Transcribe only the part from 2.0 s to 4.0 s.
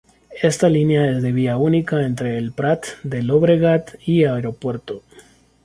entre El Prat de Llobregat